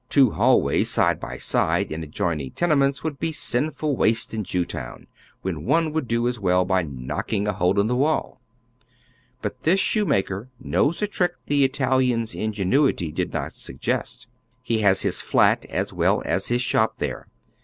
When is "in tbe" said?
7.79-7.97